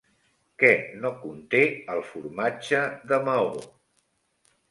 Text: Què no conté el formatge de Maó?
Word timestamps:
Què 0.61 0.69
no 1.01 1.09
conté 1.25 1.59
el 1.95 2.01
formatge 2.13 2.81
de 3.13 3.19
Maó? 3.27 3.53